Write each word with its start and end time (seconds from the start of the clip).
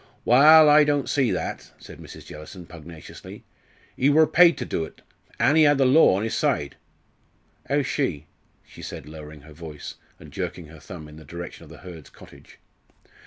"Wal, 0.25 0.67
I 0.67 0.83
don't 0.83 1.07
see 1.07 1.29
that," 1.29 1.69
said 1.77 1.99
Mrs. 1.99 2.25
Jellison, 2.25 2.65
pugnaciously; 2.65 3.43
"he 3.95 4.09
wor 4.09 4.25
paid 4.25 4.57
to 4.57 4.65
do 4.65 4.89
't 4.89 5.03
an' 5.37 5.55
he 5.57 5.61
had 5.61 5.77
the 5.77 5.85
law 5.85 6.15
on 6.15 6.23
his 6.23 6.33
side. 6.35 6.75
'Ow 7.69 7.83
's 7.83 7.87
she?" 7.87 8.25
she 8.65 8.81
said, 8.81 9.07
lowering 9.07 9.41
her 9.41 9.53
voice 9.53 9.97
and 10.19 10.33
jerking 10.33 10.69
her 10.69 10.79
thumb 10.79 11.07
in 11.07 11.17
the 11.17 11.23
direction 11.23 11.65
of 11.65 11.69
the 11.69 11.77
Hurds' 11.85 12.09
cottage. 12.09 12.57